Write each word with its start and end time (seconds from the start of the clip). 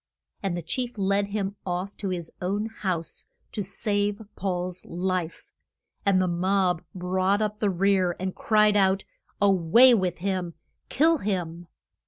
And 0.41 0.57
the 0.57 0.63
chief 0.63 0.97
led 0.97 1.27
him 1.27 1.57
off 1.63 1.95
to 1.97 2.09
his 2.09 2.31
own 2.41 2.65
house, 2.65 3.27
to 3.51 3.61
save 3.61 4.19
Paul's 4.35 4.83
life, 4.87 5.45
and 6.07 6.19
the 6.19 6.27
mob 6.27 6.83
brought 6.95 7.39
up 7.39 7.59
the 7.59 7.69
rear, 7.69 8.15
and 8.19 8.33
cried 8.33 8.75
out, 8.75 9.05
A 9.39 9.51
way 9.51 9.93
with 9.93 10.17
him! 10.17 10.55
Kill 10.89 11.19
him! 11.19 11.67